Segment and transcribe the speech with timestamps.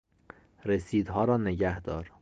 [0.65, 2.11] رسیدها را نگهدار.